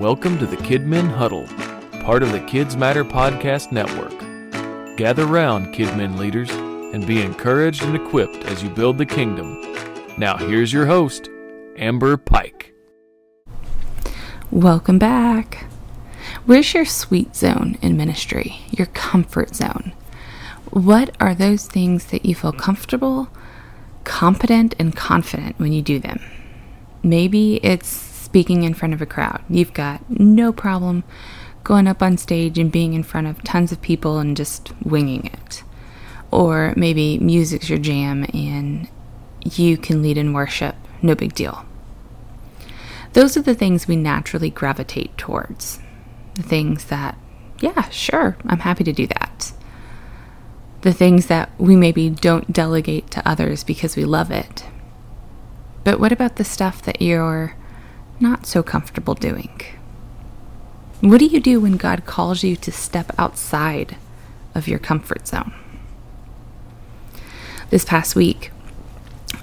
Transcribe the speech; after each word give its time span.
Welcome 0.00 0.40
to 0.40 0.46
the 0.46 0.56
Kidmin 0.56 1.08
Huddle, 1.08 1.46
part 2.02 2.24
of 2.24 2.32
the 2.32 2.40
Kids 2.40 2.76
Matter 2.76 3.04
Podcast 3.04 3.70
Network. 3.70 4.96
Gather 4.96 5.24
round, 5.24 5.72
Kidmin 5.72 6.18
leaders, 6.18 6.50
and 6.50 7.06
be 7.06 7.22
encouraged 7.22 7.84
and 7.84 7.94
equipped 7.94 8.44
as 8.46 8.60
you 8.60 8.70
build 8.70 8.98
the 8.98 9.06
kingdom. 9.06 9.62
Now, 10.18 10.36
here's 10.36 10.72
your 10.72 10.86
host, 10.86 11.28
Amber 11.76 12.16
Pike. 12.16 12.74
Welcome 14.50 14.98
back. 14.98 15.66
Where's 16.44 16.74
your 16.74 16.86
sweet 16.86 17.36
zone 17.36 17.78
in 17.80 17.96
ministry, 17.96 18.62
your 18.72 18.88
comfort 18.88 19.54
zone? 19.54 19.92
What 20.70 21.14
are 21.20 21.36
those 21.36 21.68
things 21.68 22.06
that 22.06 22.26
you 22.26 22.34
feel 22.34 22.50
comfortable, 22.50 23.28
competent, 24.02 24.74
and 24.76 24.96
confident 24.96 25.56
when 25.60 25.72
you 25.72 25.82
do 25.82 26.00
them? 26.00 26.20
Maybe 27.04 27.60
it's 27.62 28.13
speaking 28.34 28.64
in 28.64 28.74
front 28.74 28.92
of 28.92 29.00
a 29.00 29.06
crowd. 29.06 29.40
You've 29.48 29.72
got 29.72 30.02
no 30.10 30.52
problem 30.52 31.04
going 31.62 31.86
up 31.86 32.02
on 32.02 32.18
stage 32.18 32.58
and 32.58 32.72
being 32.72 32.92
in 32.92 33.04
front 33.04 33.28
of 33.28 33.40
tons 33.44 33.70
of 33.70 33.80
people 33.80 34.18
and 34.18 34.36
just 34.36 34.72
winging 34.82 35.26
it. 35.26 35.62
Or 36.32 36.74
maybe 36.76 37.16
music's 37.18 37.70
your 37.70 37.78
jam 37.78 38.26
and 38.34 38.88
you 39.44 39.76
can 39.76 40.02
lead 40.02 40.18
in 40.18 40.32
worship, 40.32 40.74
no 41.00 41.14
big 41.14 41.32
deal. 41.34 41.64
Those 43.12 43.36
are 43.36 43.42
the 43.42 43.54
things 43.54 43.86
we 43.86 43.94
naturally 43.94 44.50
gravitate 44.50 45.16
towards. 45.16 45.78
The 46.34 46.42
things 46.42 46.86
that, 46.86 47.16
yeah, 47.60 47.88
sure, 47.90 48.36
I'm 48.46 48.58
happy 48.58 48.82
to 48.82 48.92
do 48.92 49.06
that. 49.06 49.52
The 50.80 50.92
things 50.92 51.26
that 51.26 51.50
we 51.56 51.76
maybe 51.76 52.10
don't 52.10 52.52
delegate 52.52 53.12
to 53.12 53.28
others 53.28 53.62
because 53.62 53.94
we 53.94 54.04
love 54.04 54.32
it 54.32 54.64
but 55.84 56.00
what 56.00 56.12
about 56.12 56.36
the 56.36 56.44
stuff 56.44 56.82
that 56.82 57.02
you're 57.02 57.54
not 58.20 58.46
so 58.46 58.62
comfortable 58.62 59.14
doing? 59.14 59.60
What 61.00 61.18
do 61.18 61.26
you 61.26 61.40
do 61.40 61.60
when 61.60 61.76
God 61.76 62.06
calls 62.06 62.42
you 62.42 62.56
to 62.56 62.72
step 62.72 63.12
outside 63.18 63.96
of 64.54 64.68
your 64.68 64.78
comfort 64.78 65.26
zone? 65.28 65.52
This 67.70 67.84
past 67.84 68.14
week, 68.14 68.50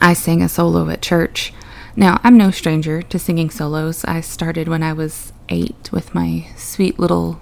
I 0.01 0.13
sang 0.13 0.41
a 0.41 0.49
solo 0.49 0.89
at 0.89 1.01
church. 1.01 1.53
Now, 1.95 2.19
I'm 2.23 2.37
no 2.37 2.49
stranger 2.49 3.01
to 3.01 3.19
singing 3.19 3.49
solos. 3.49 4.05
I 4.05 4.21
started 4.21 4.67
when 4.67 4.81
I 4.81 4.93
was 4.93 5.33
eight 5.49 5.91
with 5.91 6.15
my 6.15 6.47
sweet 6.55 6.97
little 6.97 7.41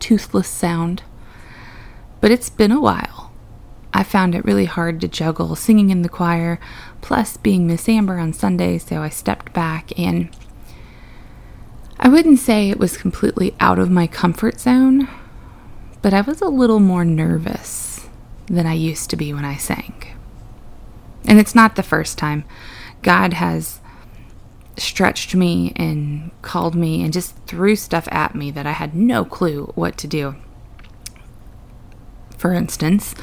toothless 0.00 0.48
sound. 0.48 1.02
But 2.20 2.30
it's 2.30 2.50
been 2.50 2.72
a 2.72 2.80
while. 2.80 3.32
I 3.94 4.02
found 4.02 4.34
it 4.34 4.44
really 4.44 4.66
hard 4.66 5.00
to 5.00 5.08
juggle 5.08 5.56
singing 5.56 5.90
in 5.90 6.02
the 6.02 6.08
choir, 6.08 6.58
plus 7.00 7.36
being 7.36 7.66
Miss 7.66 7.88
Amber 7.88 8.18
on 8.18 8.32
Sunday, 8.32 8.78
so 8.78 9.00
I 9.00 9.08
stepped 9.08 9.52
back 9.54 9.98
and 9.98 10.28
I 11.98 12.08
wouldn't 12.08 12.38
say 12.38 12.68
it 12.68 12.78
was 12.78 12.96
completely 12.96 13.54
out 13.58 13.78
of 13.78 13.90
my 13.90 14.06
comfort 14.06 14.60
zone, 14.60 15.08
but 16.02 16.12
I 16.12 16.20
was 16.20 16.40
a 16.40 16.48
little 16.48 16.80
more 16.80 17.04
nervous 17.04 18.08
than 18.46 18.66
I 18.66 18.74
used 18.74 19.10
to 19.10 19.16
be 19.16 19.32
when 19.32 19.44
I 19.44 19.56
sang. 19.56 19.94
And 21.24 21.40
it's 21.40 21.54
not 21.54 21.74
the 21.74 21.82
first 21.82 22.18
time. 22.18 22.44
God 23.02 23.32
has 23.34 23.80
stretched 24.76 25.34
me 25.34 25.72
and 25.74 26.30
called 26.42 26.74
me 26.74 27.02
and 27.02 27.12
just 27.12 27.36
threw 27.46 27.74
stuff 27.76 28.06
at 28.10 28.34
me 28.34 28.50
that 28.50 28.66
I 28.66 28.72
had 28.72 28.94
no 28.94 29.24
clue 29.24 29.72
what 29.74 29.96
to 29.98 30.06
do. 30.06 30.36
For 32.36 32.52
instance, 32.52 33.14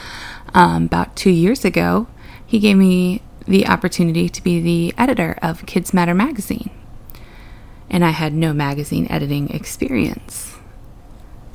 um, 0.54 0.86
about 0.86 1.16
two 1.16 1.30
years 1.30 1.64
ago, 1.64 2.08
he 2.46 2.60
gave 2.60 2.78
me 2.78 3.22
the 3.48 3.68
opportunity 3.68 4.30
to 4.30 4.44
be 4.44 4.60
the 4.60 4.94
editor 4.98 5.38
of 5.42 5.66
Kids 5.66 5.94
Matter 5.94 6.16
magazine. 6.16 6.72
And 7.94 8.04
I 8.04 8.10
had 8.10 8.34
no 8.34 8.52
magazine 8.52 9.08
editing 9.10 9.50
experience. 9.52 10.58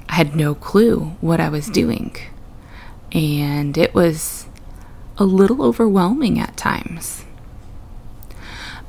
I 0.08 0.14
had 0.14 0.34
no 0.34 0.54
clue 0.54 1.16
what 1.20 1.40
I 1.40 1.50
was 1.50 1.68
doing. 1.68 2.16
And 3.12 3.76
it 3.76 3.92
was 3.92 4.46
a 5.18 5.24
little 5.24 5.62
overwhelming 5.62 6.38
at 6.38 6.56
times. 6.56 7.24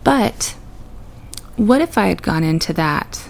But 0.03 0.55
what 1.57 1.81
if 1.81 1.97
I 1.97 2.07
had 2.07 2.21
gone 2.21 2.43
into 2.43 2.71
that 2.73 3.27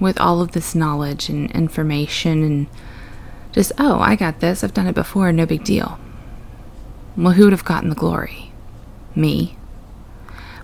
with 0.00 0.20
all 0.20 0.42
of 0.42 0.52
this 0.52 0.74
knowledge 0.74 1.28
and 1.28 1.50
information 1.52 2.42
and 2.42 2.66
just, 3.52 3.72
oh, 3.78 4.00
I 4.00 4.16
got 4.16 4.40
this, 4.40 4.64
I've 4.64 4.74
done 4.74 4.88
it 4.88 4.94
before, 4.94 5.32
no 5.32 5.46
big 5.46 5.62
deal. 5.64 5.98
Well, 7.16 7.32
who 7.34 7.44
would 7.44 7.52
have 7.52 7.64
gotten 7.64 7.88
the 7.88 7.94
glory? 7.94 8.52
Me. 9.14 9.56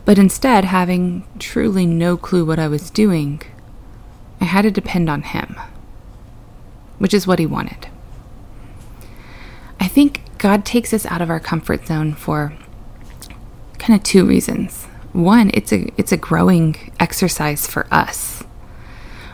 But 0.05 0.19
instead, 0.19 0.65
having 0.65 1.25
truly 1.38 1.87
no 1.87 2.16
clue 2.16 2.44
what 2.44 2.59
I 2.59 2.69
was 2.69 2.91
doing, 2.91 3.43
I 4.41 4.44
had 4.44 4.62
to 4.62 4.71
depend 4.71 5.09
on 5.09 5.22
him, 5.22 5.56
which 6.99 7.15
is 7.15 7.27
what 7.27 7.38
he 7.38 7.47
wanted. 7.47 7.88
I 9.78 9.89
think 9.89 10.22
God 10.39 10.65
takes 10.65 10.93
us 10.93 11.06
out 11.06 11.22
of 11.22 11.31
our 11.31 11.41
comfort 11.41 11.87
zone 11.87 12.15
for 12.15 12.55
kind 13.78 13.99
of 13.99 14.03
two 14.03 14.27
reasons. 14.27 14.87
One, 15.12 15.50
it's 15.55 15.72
a 15.72 15.91
it's 15.97 16.12
a 16.12 16.16
growing 16.16 16.93
exercise 17.00 17.66
for 17.66 17.87
us. 17.91 18.44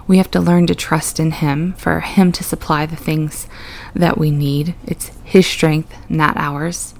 We 0.06 0.18
have 0.18 0.30
to 0.30 0.40
learn 0.40 0.66
to 0.68 0.74
trust 0.74 1.18
in 1.18 1.32
Him 1.32 1.74
for 1.74 2.00
Him 2.00 2.32
to 2.32 2.44
supply 2.44 2.86
the 2.86 2.96
things 2.96 3.48
that 3.94 4.18
we 4.18 4.30
need. 4.30 4.74
It's 4.86 5.10
His 5.24 5.46
strength, 5.46 5.94
not 6.08 6.36
ours. 6.36 6.94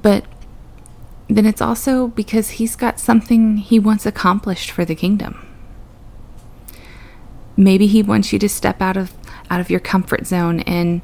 But 0.00 0.24
then 1.28 1.46
it's 1.46 1.60
also 1.60 2.08
because 2.08 2.50
He's 2.50 2.76
got 2.76 3.00
something 3.00 3.58
He 3.58 3.78
wants 3.78 4.06
accomplished 4.06 4.70
for 4.70 4.84
the 4.84 4.94
kingdom. 4.94 5.46
Maybe 7.56 7.86
He 7.86 8.02
wants 8.02 8.32
you 8.32 8.38
to 8.38 8.48
step 8.48 8.80
out 8.80 8.96
of 8.96 9.14
out 9.50 9.60
of 9.60 9.70
your 9.70 9.80
comfort 9.80 10.26
zone 10.26 10.60
and 10.60 11.02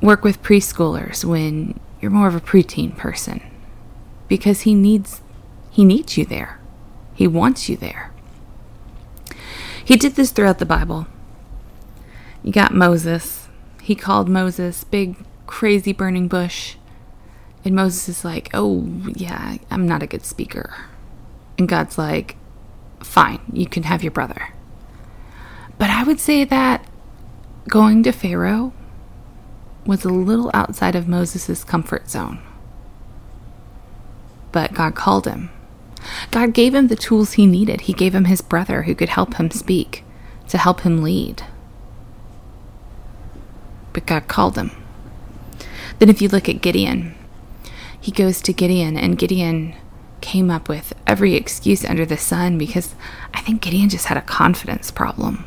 work 0.00 0.24
with 0.24 0.42
preschoolers 0.42 1.24
when 1.24 1.78
you're 2.00 2.10
more 2.10 2.28
of 2.28 2.34
a 2.34 2.40
preteen 2.40 2.96
person 2.96 3.42
because 4.28 4.62
he 4.62 4.74
needs 4.74 5.20
he 5.70 5.84
needs 5.84 6.16
you 6.16 6.24
there. 6.24 6.58
He 7.14 7.26
wants 7.26 7.68
you 7.68 7.76
there. 7.76 8.12
He 9.84 9.96
did 9.96 10.14
this 10.14 10.30
throughout 10.30 10.58
the 10.58 10.66
Bible. 10.66 11.06
You 12.42 12.52
got 12.52 12.74
Moses. 12.74 13.48
He 13.82 13.94
called 13.94 14.28
Moses 14.28 14.84
big, 14.84 15.16
crazy 15.46 15.92
burning 15.92 16.28
bush. 16.28 16.76
And 17.64 17.74
Moses 17.74 18.08
is 18.08 18.24
like, 18.24 18.50
Oh, 18.54 18.84
yeah, 19.14 19.58
I'm 19.70 19.86
not 19.86 20.02
a 20.02 20.06
good 20.06 20.24
speaker. 20.24 20.74
And 21.58 21.68
God's 21.68 21.98
like, 21.98 22.36
Fine, 23.00 23.40
you 23.52 23.66
can 23.66 23.84
have 23.84 24.02
your 24.02 24.12
brother. 24.12 24.52
But 25.78 25.90
I 25.90 26.02
would 26.02 26.20
say 26.20 26.44
that 26.44 26.84
going 27.68 28.02
to 28.02 28.12
Pharaoh 28.12 28.72
was 29.86 30.04
a 30.04 30.08
little 30.10 30.50
outside 30.52 30.94
of 30.94 31.08
Moses' 31.08 31.64
comfort 31.64 32.10
zone. 32.10 32.40
But 34.52 34.74
God 34.74 34.94
called 34.94 35.26
him. 35.26 35.50
God 36.30 36.52
gave 36.52 36.74
him 36.74 36.88
the 36.88 36.96
tools 36.96 37.32
he 37.32 37.46
needed. 37.46 37.82
He 37.82 37.92
gave 37.92 38.14
him 38.14 38.26
his 38.26 38.40
brother 38.40 38.82
who 38.82 38.94
could 38.94 39.08
help 39.08 39.34
him 39.34 39.50
speak, 39.50 40.04
to 40.48 40.58
help 40.58 40.80
him 40.80 41.02
lead. 41.02 41.42
But 43.92 44.06
God 44.06 44.28
called 44.28 44.56
him. 44.56 44.70
Then, 45.98 46.08
if 46.08 46.22
you 46.22 46.28
look 46.28 46.48
at 46.48 46.62
Gideon, 46.62 47.14
he 48.00 48.12
goes 48.12 48.40
to 48.42 48.52
Gideon, 48.52 48.96
and 48.96 49.18
Gideon 49.18 49.74
came 50.20 50.50
up 50.50 50.68
with 50.68 50.92
every 51.06 51.34
excuse 51.34 51.84
under 51.84 52.04
the 52.04 52.16
sun 52.16 52.58
because 52.58 52.94
I 53.34 53.40
think 53.40 53.62
Gideon 53.62 53.88
just 53.88 54.06
had 54.06 54.16
a 54.16 54.22
confidence 54.22 54.90
problem. 54.90 55.44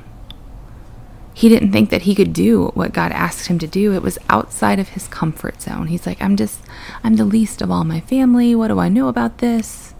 He 1.34 1.50
didn't 1.50 1.72
think 1.72 1.90
that 1.90 2.04
he 2.04 2.16
could 2.16 2.34
do 2.34 2.68
what 2.74 2.94
God 2.94 3.12
asked 3.12 3.48
him 3.48 3.58
to 3.60 3.68
do. 3.68 3.94
It 3.94 4.02
was 4.02 4.20
outside 4.30 4.80
of 4.80 4.90
his 4.90 5.08
comfort 5.08 5.62
zone. 5.62 5.88
He's 5.88 6.06
like, 6.06 6.22
I'm 6.22 6.36
just, 6.36 6.60
I'm 7.04 7.16
the 7.16 7.26
least 7.26 7.62
of 7.62 7.72
all 7.72 7.84
my 7.84 8.02
family. 8.02 8.54
What 8.54 8.68
do 8.68 8.80
I 8.80 8.90
know 8.90 9.08
about 9.08 9.38
this? 9.38 9.94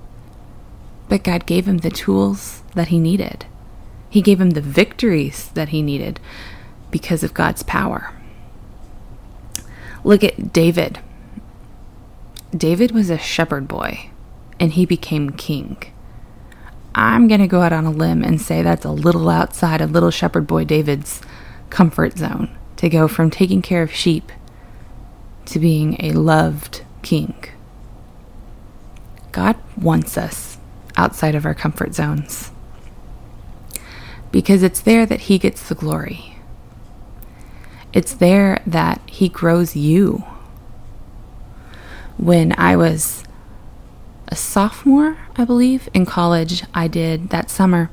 But 1.08 1.24
God 1.24 1.46
gave 1.46 1.68
him 1.68 1.80
the 1.80 1.90
tools 1.90 2.64
that 2.76 2.90
he 2.90 3.00
needed. 3.00 3.46
He 4.10 4.22
gave 4.22 4.42
him 4.42 4.52
the 4.52 4.62
victories 4.62 5.50
that 5.54 5.70
he 5.70 5.82
needed 5.82 6.20
because 6.92 7.24
of 7.24 7.34
God's 7.34 7.64
power. 7.64 8.14
Look 10.04 10.24
at 10.24 10.52
David. 10.52 11.00
David 12.56 12.92
was 12.92 13.10
a 13.10 13.18
shepherd 13.18 13.68
boy 13.68 14.10
and 14.60 14.74
he 14.74 14.86
became 14.86 15.32
king. 15.32 15.78
I'm 16.94 17.28
going 17.28 17.40
to 17.40 17.48
go 17.48 17.62
out 17.62 17.72
on 17.72 17.86
a 17.86 17.92
limb 17.92 18.24
and 18.24 18.42
say 18.42 18.62
that's 18.62 18.86
a 18.86 18.92
little 18.92 19.30
outside 19.30 19.80
of 19.80 19.92
little 19.92 20.12
shepherd 20.12 20.48
boy 20.48 20.66
David's 20.66 21.22
comfort 21.70 22.18
zone 22.18 22.56
to 22.76 22.90
go 22.90 23.08
from 23.08 23.30
taking 23.30 23.62
care 23.62 23.82
of 23.82 23.94
sheep 23.94 24.32
to 25.46 25.60
being 25.60 25.96
a 26.00 26.12
loved 26.12 26.84
king. 27.02 27.34
God 29.32 29.56
wants 29.78 30.18
us 30.18 30.58
outside 30.98 31.36
of 31.36 31.46
our 31.46 31.56
comfort 31.56 31.96
zones. 31.96 32.52
Because 34.32 34.62
it's 34.62 34.82
there 34.82 35.06
that 35.06 35.22
He 35.22 35.38
gets 35.38 35.68
the 35.68 35.76
glory. 35.76 36.38
It's 37.94 38.14
there 38.14 38.62
that 38.66 39.02
He 39.08 39.30
grows 39.30 39.76
you. 39.76 40.24
When 42.22 42.54
I 42.56 42.76
was 42.76 43.24
a 44.28 44.36
sophomore, 44.36 45.18
I 45.36 45.44
believe, 45.44 45.90
in 45.92 46.06
college, 46.06 46.64
I 46.72 46.88
did 46.88 47.30
that 47.30 47.50
summer. 47.50 47.90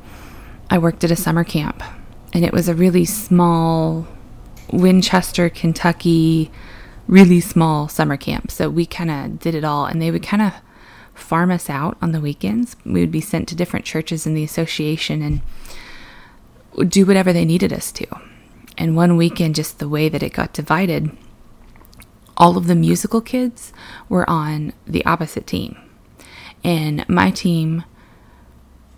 I 0.69 0.77
worked 0.77 1.03
at 1.03 1.11
a 1.11 1.17
summer 1.17 1.45
camp, 1.45 1.83
and 2.35 2.45
it 2.45 2.53
was 2.53 2.69
a 2.69 2.75
really 2.75 3.07
small 3.07 4.07
Winchester, 4.71 5.49
Kentucky, 5.49 6.51
really 7.07 7.41
small 7.41 7.89
summer 7.89 8.19
camp. 8.19 8.51
So 8.51 8.69
we 8.69 8.85
kind 8.85 9.11
of 9.11 9.41
did 9.41 9.55
it 9.55 9.65
all, 9.65 9.87
and 9.87 10.03
they 10.03 10.11
would 10.11 10.23
kind 10.23 10.43
of 10.43 10.53
farm 11.15 11.51
us 11.51 11.71
out 11.71 11.97
on 12.03 12.13
the 12.13 12.21
weekends. 12.21 12.77
We 12.85 13.01
would 13.01 13.11
be 13.11 13.23
sent 13.23 13.49
to 13.49 13.57
different 13.57 13.87
churches 13.87 14.27
in 14.27 14.35
the 14.35 14.45
association 14.45 15.23
and 16.77 16.91
do 16.91 17.07
whatever 17.07 17.33
they 17.33 17.47
needed 17.47 17.73
us 17.73 17.91
to. 17.93 18.07
And 18.77 18.95
one 18.95 19.17
weekend, 19.17 19.55
just 19.55 19.79
the 19.79 19.89
way 19.89 20.11
that 20.11 20.23
it 20.23 20.35
got 20.35 20.53
divided, 20.53 21.17
all 22.38 22.56
of 22.56 22.69
the 22.69 22.75
musical 22.75 23.20
kids 23.20 23.73
were 24.08 24.29
on 24.31 24.73
the 24.87 25.05
opposite 25.05 25.46
team. 25.46 25.76
And 26.64 27.06
my 27.08 27.31
team 27.31 27.85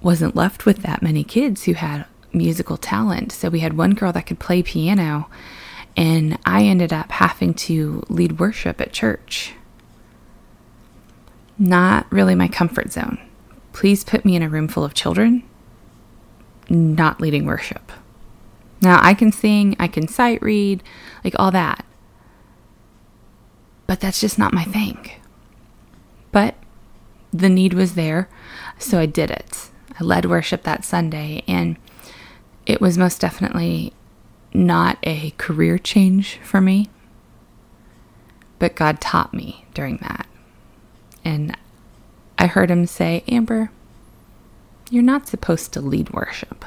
wasn't 0.02 0.36
left 0.36 0.66
with 0.66 0.78
that 0.82 1.02
many 1.02 1.24
kids 1.24 1.64
who 1.64 1.72
had 1.72 2.06
musical 2.32 2.76
talent. 2.76 3.32
So 3.32 3.48
we 3.48 3.60
had 3.60 3.76
one 3.76 3.94
girl 3.94 4.12
that 4.12 4.26
could 4.26 4.38
play 4.38 4.62
piano, 4.62 5.28
and 5.96 6.38
I 6.44 6.64
ended 6.64 6.92
up 6.92 7.10
having 7.12 7.54
to 7.54 8.02
lead 8.08 8.38
worship 8.38 8.80
at 8.80 8.92
church. 8.92 9.54
Not 11.58 12.10
really 12.10 12.34
my 12.34 12.48
comfort 12.48 12.92
zone. 12.92 13.18
Please 13.72 14.04
put 14.04 14.24
me 14.24 14.36
in 14.36 14.42
a 14.42 14.48
room 14.48 14.68
full 14.68 14.84
of 14.84 14.94
children, 14.94 15.42
not 16.68 17.20
leading 17.20 17.44
worship. 17.46 17.92
Now, 18.82 18.98
I 19.02 19.12
can 19.12 19.30
sing, 19.30 19.76
I 19.78 19.88
can 19.88 20.08
sight 20.08 20.40
read, 20.40 20.82
like 21.22 21.34
all 21.38 21.50
that. 21.50 21.84
But 23.90 23.98
that's 23.98 24.20
just 24.20 24.38
not 24.38 24.52
my 24.52 24.62
thing. 24.62 25.10
But 26.30 26.54
the 27.32 27.48
need 27.48 27.74
was 27.74 27.96
there, 27.96 28.28
so 28.78 29.00
I 29.00 29.06
did 29.06 29.32
it. 29.32 29.68
I 29.98 30.04
led 30.04 30.26
worship 30.26 30.62
that 30.62 30.84
Sunday, 30.84 31.42
and 31.48 31.76
it 32.66 32.80
was 32.80 32.96
most 32.96 33.20
definitely 33.20 33.92
not 34.54 34.98
a 35.02 35.30
career 35.38 35.76
change 35.76 36.38
for 36.44 36.60
me, 36.60 36.88
but 38.60 38.76
God 38.76 39.00
taught 39.00 39.34
me 39.34 39.64
during 39.74 39.96
that. 40.02 40.28
And 41.24 41.56
I 42.38 42.46
heard 42.46 42.70
him 42.70 42.86
say, 42.86 43.24
Amber, 43.26 43.72
you're 44.88 45.02
not 45.02 45.26
supposed 45.26 45.72
to 45.72 45.80
lead 45.80 46.10
worship. 46.10 46.64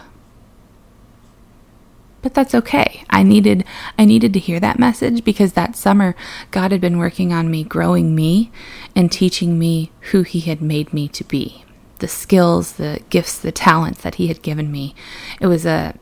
But 2.24 2.34
that's 2.34 2.56
okay. 2.56 3.04
I 3.10 3.22
needed 3.22 3.66
I 4.00 4.06
needed 4.06 4.34
to 4.34 4.40
hear 4.40 4.60
that 4.62 4.80
message 4.80 5.26
because 5.26 5.54
that 5.54 5.76
summer 5.76 6.16
God 6.52 6.72
had 6.72 6.80
been 6.80 6.98
working 6.98 7.34
on 7.34 7.52
me, 7.52 7.66
growing 7.66 8.16
me 8.16 8.50
and 8.96 9.12
teaching 9.12 9.60
me 9.60 9.92
who 10.12 10.24
he 10.24 10.40
had 10.40 10.62
made 10.62 10.94
me 10.94 11.10
to 11.10 11.24
be. 11.26 11.66
The 12.00 12.08
skills, 12.08 12.74
the 12.74 13.02
gifts, 13.10 13.38
the 13.38 13.52
talents 13.52 14.02
that 14.02 14.16
he 14.16 14.28
had 14.28 14.42
given 14.42 14.72
me. 14.72 14.96
It 15.42 15.48
was 15.48 15.66
a 15.66 15.96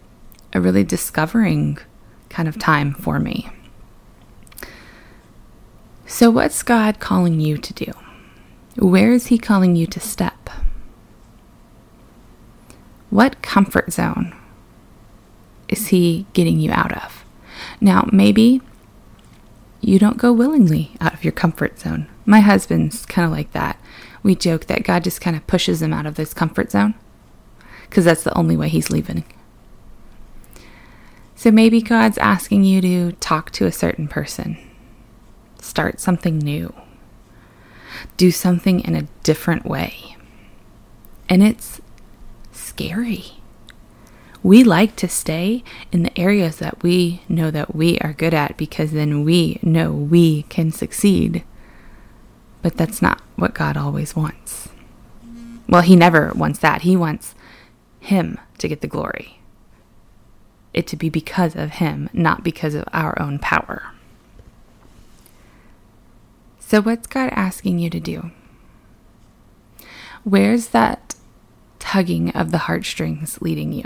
a 0.53 0.62
really 0.62 0.83
discovering 0.83 1.79
kind 2.29 2.47
of 2.47 2.59
time 2.59 2.94
for 2.94 3.19
me. 3.19 3.50
So 6.06 6.29
what's 6.29 6.62
God 6.62 7.00
calling 7.00 7.39
you 7.39 7.57
to 7.57 7.74
do? 7.74 7.91
Where 8.77 9.12
is 9.12 9.27
he 9.27 9.39
calling 9.39 9.75
you 9.75 9.88
to 9.88 10.00
step? 10.00 10.50
What 13.09 13.41
comfort 13.41 13.91
zone 13.91 14.35
is 15.71 15.88
he 15.88 16.27
getting 16.33 16.59
you 16.59 16.71
out 16.71 16.91
of? 17.03 17.25
Now, 17.79 18.07
maybe 18.12 18.62
you 19.79 19.97
don't 19.97 20.18
go 20.18 20.31
willingly 20.31 20.91
out 21.01 21.13
of 21.13 21.23
your 21.23 21.31
comfort 21.31 21.79
zone. 21.79 22.07
My 22.25 22.41
husband's 22.41 23.06
kind 23.06 23.25
of 23.25 23.31
like 23.31 23.51
that. 23.53 23.81
We 24.21 24.35
joke 24.35 24.68
that 24.68 24.83
God 24.83 25.03
just 25.03 25.21
kind 25.21 25.35
of 25.35 25.47
pushes 25.47 25.81
him 25.81 25.94
out 25.94 26.06
of 26.06 26.15
this 26.15 26.33
comfort 26.33 26.71
zone 26.71 26.94
because 27.89 28.06
that's 28.06 28.23
the 28.23 28.38
only 28.38 28.56
way 28.56 28.69
he's 28.69 28.91
leaving. 28.91 29.23
So 31.35 31.50
maybe 31.50 31.81
God's 31.81 32.19
asking 32.19 32.65
you 32.65 32.81
to 32.81 33.13
talk 33.13 33.50
to 33.51 33.65
a 33.65 33.71
certain 33.71 34.07
person, 34.07 34.57
start 35.59 36.00
something 36.00 36.38
new, 36.38 36.71
do 38.17 38.29
something 38.29 38.81
in 38.81 38.95
a 38.95 39.07
different 39.24 39.65
way. 39.65 40.15
And 41.27 41.41
it's 41.41 41.81
scary. 42.51 43.40
We 44.43 44.63
like 44.63 44.95
to 44.97 45.07
stay 45.07 45.63
in 45.91 46.03
the 46.03 46.19
areas 46.19 46.57
that 46.57 46.81
we 46.81 47.21
know 47.29 47.51
that 47.51 47.75
we 47.75 47.99
are 47.99 48.13
good 48.13 48.33
at 48.33 48.57
because 48.57 48.91
then 48.91 49.23
we 49.23 49.59
know 49.61 49.91
we 49.91 50.43
can 50.43 50.71
succeed. 50.71 51.43
But 52.61 52.75
that's 52.75 53.01
not 53.01 53.21
what 53.35 53.53
God 53.53 53.77
always 53.77 54.15
wants. 54.15 54.69
Well, 55.67 55.81
He 55.81 55.95
never 55.95 56.31
wants 56.35 56.59
that. 56.59 56.81
He 56.81 56.95
wants 56.95 57.35
Him 57.99 58.39
to 58.57 58.67
get 58.67 58.81
the 58.81 58.88
glory 58.88 59.41
it 60.73 60.88
to 60.88 60.95
be 60.95 61.09
because 61.09 61.55
of 61.55 61.71
Him, 61.71 62.09
not 62.13 62.43
because 62.43 62.75
of 62.75 62.85
our 62.93 63.19
own 63.21 63.39
power. 63.39 63.91
So, 66.59 66.81
what's 66.81 67.07
God 67.07 67.29
asking 67.33 67.79
you 67.79 67.89
to 67.89 67.99
do? 67.99 68.31
Where's 70.23 70.67
that 70.67 71.15
tugging 71.79 72.29
of 72.31 72.51
the 72.51 72.59
heartstrings 72.59 73.41
leading 73.41 73.73
you? 73.73 73.83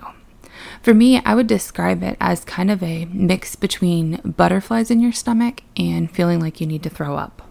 For 0.82 0.94
me, 0.94 1.22
I 1.26 1.36
would 1.36 1.48
describe 1.48 2.04
it 2.04 2.18
as 2.20 2.44
kind 2.46 2.70
of 2.70 2.84
a 2.84 3.06
mix 3.06 3.56
between 3.56 4.22
butterflies 4.24 4.92
in 4.92 5.00
your 5.00 5.12
stomach 5.12 5.64
and 5.78 6.12
feeling 6.12 6.40
like 6.40 6.62
you 6.62 6.68
need 6.68 6.84
to 6.84 6.90
throw 6.90 7.16
up. 7.16 7.42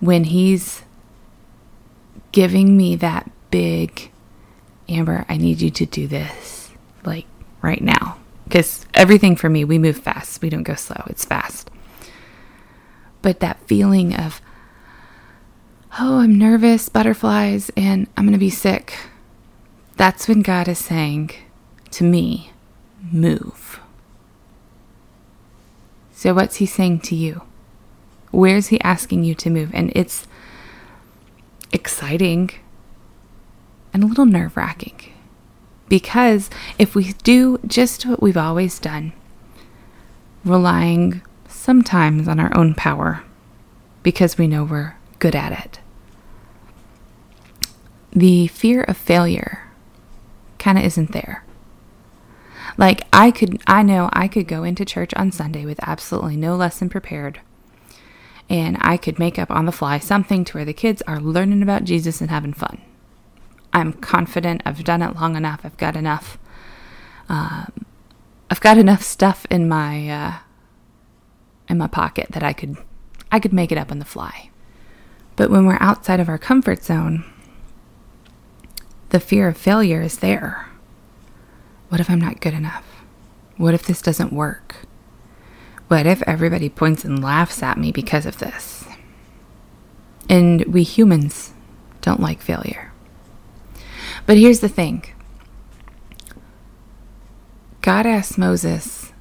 When 0.00 0.24
He's 0.24 0.82
giving 2.32 2.76
me 2.76 2.96
that 2.96 3.30
big, 3.50 4.10
Amber, 4.88 5.24
I 5.28 5.36
need 5.36 5.60
you 5.60 5.70
to 5.70 5.86
do 5.86 6.06
this. 6.06 6.70
Like, 7.04 7.26
right 7.62 7.82
now. 7.82 8.16
Because 8.44 8.86
everything 8.94 9.36
for 9.36 9.48
me, 9.48 9.64
we 9.64 9.78
move 9.78 9.98
fast. 9.98 10.42
We 10.42 10.50
don't 10.50 10.64
go 10.64 10.74
slow, 10.74 11.02
it's 11.06 11.24
fast. 11.24 11.70
But 13.22 13.40
that 13.40 13.60
feeling 13.66 14.14
of, 14.14 14.40
oh, 15.98 16.18
I'm 16.18 16.38
nervous, 16.38 16.88
butterflies, 16.88 17.70
and 17.76 18.08
I'm 18.16 18.24
going 18.24 18.32
to 18.32 18.38
be 18.38 18.50
sick. 18.50 18.94
That's 20.00 20.26
when 20.26 20.40
God 20.40 20.66
is 20.66 20.78
saying 20.78 21.32
to 21.90 22.04
me, 22.04 22.52
move. 23.12 23.80
So, 26.10 26.32
what's 26.32 26.56
He 26.56 26.64
saying 26.64 27.00
to 27.00 27.14
you? 27.14 27.42
Where's 28.30 28.68
He 28.68 28.80
asking 28.80 29.24
you 29.24 29.34
to 29.34 29.50
move? 29.50 29.70
And 29.74 29.92
it's 29.94 30.26
exciting 31.70 32.48
and 33.92 34.02
a 34.02 34.06
little 34.06 34.24
nerve 34.24 34.56
wracking 34.56 35.12
because 35.90 36.48
if 36.78 36.94
we 36.94 37.12
do 37.22 37.58
just 37.66 38.06
what 38.06 38.22
we've 38.22 38.38
always 38.38 38.78
done, 38.78 39.12
relying 40.46 41.20
sometimes 41.46 42.26
on 42.26 42.40
our 42.40 42.56
own 42.56 42.72
power 42.72 43.22
because 44.02 44.38
we 44.38 44.48
know 44.48 44.64
we're 44.64 44.96
good 45.18 45.36
at 45.36 45.52
it, 45.52 45.78
the 48.12 48.46
fear 48.46 48.82
of 48.84 48.96
failure 48.96 49.66
kind 50.60 50.78
of 50.78 50.84
isn't 50.84 51.10
there. 51.10 51.44
Like 52.78 53.02
I 53.12 53.32
could 53.32 53.60
I 53.66 53.82
know 53.82 54.08
I 54.12 54.28
could 54.28 54.46
go 54.46 54.62
into 54.62 54.84
church 54.84 55.12
on 55.14 55.32
Sunday 55.32 55.64
with 55.64 55.80
absolutely 55.82 56.36
no 56.36 56.54
lesson 56.54 56.88
prepared 56.88 57.40
and 58.50 58.76
I 58.80 58.96
could 58.96 59.18
make 59.18 59.38
up 59.38 59.50
on 59.50 59.64
the 59.64 59.72
fly 59.72 59.98
something 59.98 60.44
to 60.44 60.58
where 60.58 60.64
the 60.64 60.72
kids 60.72 61.02
are 61.06 61.20
learning 61.20 61.62
about 61.62 61.84
Jesus 61.84 62.20
and 62.20 62.30
having 62.30 62.52
fun. 62.52 62.82
I'm 63.72 63.92
confident. 63.92 64.62
I've 64.64 64.82
done 64.82 65.02
it 65.02 65.14
long 65.14 65.36
enough. 65.36 65.60
I've 65.62 65.76
got 65.76 65.96
enough. 65.96 66.36
Um, 67.28 67.86
I've 68.50 68.60
got 68.60 68.76
enough 68.76 69.02
stuff 69.02 69.46
in 69.48 69.68
my 69.68 70.08
uh, 70.08 70.34
in 71.68 71.78
my 71.78 71.86
pocket 71.86 72.28
that 72.32 72.42
I 72.42 72.52
could 72.52 72.76
I 73.30 73.38
could 73.38 73.52
make 73.52 73.70
it 73.70 73.78
up 73.78 73.92
on 73.92 74.00
the 74.00 74.04
fly. 74.04 74.50
But 75.36 75.50
when 75.50 75.64
we're 75.64 75.78
outside 75.80 76.18
of 76.18 76.28
our 76.28 76.36
comfort 76.38 76.82
zone, 76.82 77.24
the 79.10 79.20
fear 79.20 79.48
of 79.48 79.56
failure 79.56 80.00
is 80.02 80.18
there. 80.18 80.68
What 81.88 82.00
if 82.00 82.08
I'm 82.08 82.20
not 82.20 82.40
good 82.40 82.54
enough? 82.54 82.86
What 83.56 83.74
if 83.74 83.82
this 83.82 84.00
doesn't 84.00 84.32
work? 84.32 84.76
What 85.88 86.06
if 86.06 86.22
everybody 86.22 86.68
points 86.68 87.04
and 87.04 87.22
laughs 87.22 87.62
at 87.62 87.76
me 87.76 87.90
because 87.90 88.24
of 88.24 88.38
this? 88.38 88.84
And 90.28 90.64
we 90.66 90.84
humans 90.84 91.52
don't 92.00 92.20
like 92.20 92.40
failure. 92.40 92.92
But 94.26 94.38
here's 94.38 94.60
the 94.60 94.68
thing 94.68 95.04
God 97.82 98.06
asked 98.06 98.38
Moses 98.38 99.12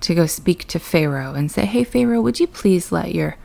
to 0.00 0.14
go 0.14 0.26
speak 0.26 0.66
to 0.68 0.78
Pharaoh 0.78 1.34
and 1.34 1.50
say, 1.50 1.64
Hey, 1.64 1.82
Pharaoh, 1.82 2.20
would 2.20 2.38
you 2.38 2.46
please 2.46 2.92
let 2.92 3.14
your 3.14 3.36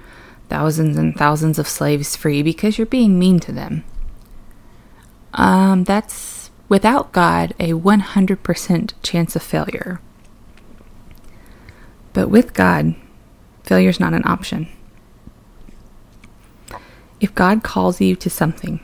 thousands 0.50 0.98
and 0.98 1.16
thousands 1.16 1.58
of 1.58 1.68
slaves 1.68 2.16
free 2.16 2.44
because 2.44 2.78
you're 2.78 2.86
being 2.86 3.18
mean 3.18 3.40
to 3.40 3.52
them? 3.52 3.84
Um, 5.38 5.84
that's 5.84 6.50
without 6.67 7.12
God 7.12 7.53
a 7.60 7.72
100% 7.74 8.94
chance 9.03 9.36
of 9.36 9.44
failure. 9.44 10.01
But 12.13 12.29
with 12.29 12.53
God, 12.53 12.96
failure 13.63 13.89
is 13.89 14.00
not 14.00 14.13
an 14.13 14.25
option. 14.25 14.67
If 17.20 17.34
God 17.36 17.63
calls 17.63 18.01
you 18.01 18.15
to 18.15 18.29
something, 18.29 18.79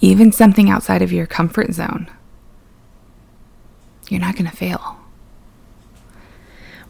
even 0.00 0.30
something 0.30 0.70
outside 0.70 1.02
of 1.02 1.12
your 1.12 1.26
comfort 1.26 1.72
zone, 1.72 2.10
you're 4.08 4.20
not 4.20 4.36
going 4.36 4.50
to 4.50 4.56
fail. 4.56 4.98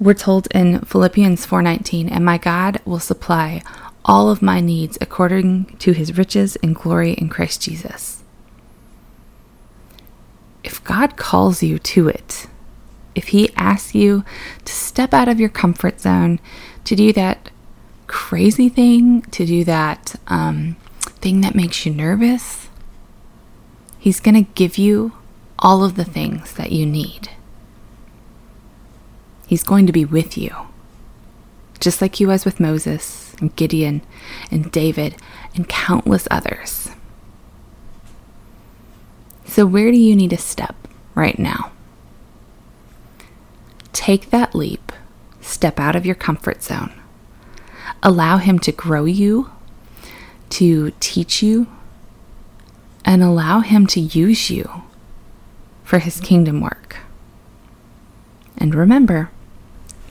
We're 0.01 0.15
told 0.15 0.47
in 0.55 0.81
Philippians 0.81 1.45
4:19, 1.45 2.09
"And 2.09 2.25
my 2.25 2.39
God 2.39 2.81
will 2.85 3.01
supply 3.01 3.63
all 4.05 4.31
of 4.31 4.43
my 4.43 4.61
needs 4.61 4.97
according 5.01 5.77
to 5.81 5.93
his 5.93 6.17
riches 6.17 6.57
and 6.63 6.75
glory 6.77 7.13
in 7.13 7.29
Christ 7.29 7.63
Jesus." 7.63 8.23
If 10.69 10.85
God 10.85 11.17
calls 11.17 11.63
you 11.63 11.79
to 11.79 12.09
it, 12.09 12.47
if 13.15 13.29
he 13.29 13.49
asks 13.57 13.95
you 13.95 14.23
to 14.67 14.73
step 14.73 15.15
out 15.15 15.27
of 15.27 15.41
your 15.41 15.49
comfort 15.49 15.99
zone, 15.99 16.41
to 16.85 16.95
do 16.95 17.11
that 17.15 17.51
crazy 18.07 18.69
thing, 18.69 19.23
to 19.23 19.47
do 19.47 19.65
that 19.65 20.15
um, 20.27 20.77
thing 21.23 21.41
that 21.41 21.55
makes 21.55 21.87
you 21.87 21.95
nervous, 21.95 22.69
he's 23.99 24.21
going 24.21 24.35
to 24.35 24.53
give 24.53 24.77
you 24.77 25.13
all 25.59 25.83
of 25.83 25.95
the 25.95 26.05
things 26.05 26.53
that 26.57 26.71
you 26.71 26.85
need. 26.85 27.31
He's 29.47 29.65
going 29.65 29.87
to 29.87 29.93
be 29.93 30.05
with 30.05 30.37
you, 30.37 30.55
just 31.81 32.03
like 32.03 32.17
he 32.17 32.27
was 32.27 32.45
with 32.45 32.61
Moses 32.61 33.35
and 33.41 33.57
Gideon 33.57 34.03
and 34.51 34.71
David 34.71 35.17
and 35.55 35.67
countless 35.67 36.29
others. 36.31 36.91
So, 39.49 39.67
where 39.67 39.91
do 39.91 39.97
you 39.97 40.15
need 40.15 40.31
to 40.31 40.39
step 40.39 40.77
right 41.15 41.39
now? 41.39 41.73
Take 43.93 44.31
that 44.31 44.55
leap, 44.55 44.93
step 45.41 45.81
out 45.81 45.97
of 45.97 46.05
your 46.07 46.15
comfort 46.15 46.63
zone, 46.63 46.93
allow 48.03 48.37
him 48.37 48.59
to 48.61 48.71
grow 48.71 49.07
you, 49.07 49.51
to 50.51 50.93
teach 51.01 51.43
you, 51.43 51.67
and 53.05 53.23
allow 53.23 53.61
him 53.61 53.87
to 53.89 54.01
use 54.01 54.51
you 54.51 54.83
for 55.83 55.99
his 55.99 56.21
kingdom 56.21 56.61
work. 56.61 56.99
And 58.59 58.75
remember, 58.75 59.31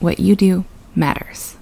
what 0.00 0.18
you 0.18 0.34
do 0.34 0.64
matters. 0.96 1.57